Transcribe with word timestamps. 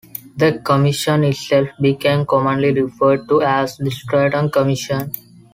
The 0.35 0.59
commission 0.65 1.23
itself 1.25 1.69
became 1.79 2.25
commonly 2.25 2.71
referred 2.73 3.29
to 3.29 3.43
as 3.43 3.77
the 3.77 3.91
Stratton 3.91 4.49
Commission. 4.49 5.11